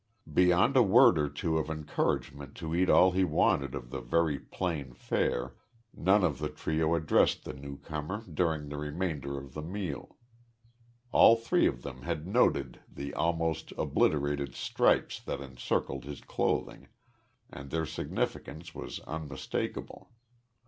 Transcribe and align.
Beyond 0.33 0.75
a 0.75 0.81
word 0.81 1.19
or 1.19 1.29
two 1.29 1.59
of 1.59 1.69
encouragement 1.69 2.55
to 2.55 2.73
eat 2.73 2.89
all 2.89 3.11
he 3.11 3.23
wanted 3.23 3.75
of 3.75 3.91
the 3.91 4.01
very 4.01 4.39
plain 4.39 4.93
fare, 4.95 5.53
none 5.93 6.23
of 6.23 6.39
the 6.39 6.49
trio 6.49 6.95
addressed 6.95 7.45
the 7.45 7.53
newcomer 7.53 8.23
during 8.25 8.67
the 8.69 8.77
remainder 8.79 9.37
of 9.37 9.53
the 9.53 9.61
meal. 9.61 10.17
All 11.11 11.35
three 11.35 11.67
of 11.67 11.83
them 11.83 12.01
had 12.01 12.25
noted 12.25 12.79
the 12.91 13.13
almost 13.13 13.73
obliterated 13.77 14.55
stripes 14.55 15.19
that 15.19 15.39
encircled 15.39 16.05
his 16.05 16.21
clothing 16.21 16.87
and 17.51 17.69
their 17.69 17.85
significance 17.85 18.73
was 18.73 19.01
unmistakable. 19.01 20.09